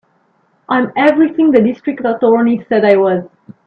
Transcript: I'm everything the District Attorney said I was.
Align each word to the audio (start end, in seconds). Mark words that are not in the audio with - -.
I'm 0.67 0.91
everything 0.97 1.51
the 1.51 1.61
District 1.61 2.03
Attorney 2.03 2.65
said 2.67 2.83
I 2.83 2.95
was. 2.97 3.23